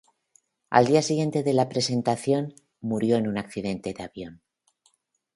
Al 0.71 0.87
día 0.87 1.03
siguiente 1.03 1.43
de 1.43 1.53
la 1.53 1.69
presentación, 1.69 2.55
murió 2.79 3.17
en 3.17 3.27
un 3.27 3.37
accidente 3.37 3.93
de 3.93 4.01
avión. 4.03 4.41